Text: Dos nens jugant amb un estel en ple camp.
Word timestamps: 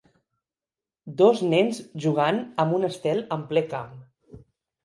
Dos 1.19 1.43
nens 1.51 1.81
jugant 2.05 2.41
amb 2.65 2.79
un 2.79 2.91
estel 2.91 3.25
en 3.37 3.45
ple 3.53 3.65
camp. 3.75 3.93